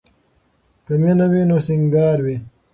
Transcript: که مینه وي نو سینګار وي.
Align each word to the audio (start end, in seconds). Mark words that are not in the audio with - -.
که 0.85 0.93
مینه 1.01 1.25
وي 1.31 1.41
نو 1.49 1.57
سینګار 1.65 2.17
وي. 2.25 2.37